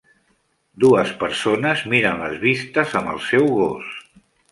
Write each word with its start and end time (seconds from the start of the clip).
Dues 0.83 1.09
persones 1.23 1.83
miren 1.93 2.17
les 2.21 2.39
vistes 2.45 2.97
amb 3.01 3.13
el 3.13 3.21
seu 3.27 3.47
gos. 3.59 3.93